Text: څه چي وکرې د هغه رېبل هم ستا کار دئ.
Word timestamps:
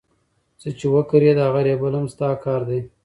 څه 0.61 0.69
چي 0.77 0.87
وکرې 0.93 1.31
د 1.35 1.39
هغه 1.47 1.61
رېبل 1.67 1.93
هم 1.97 2.05
ستا 2.13 2.29
کار 2.43 2.61
دئ. 2.69 2.81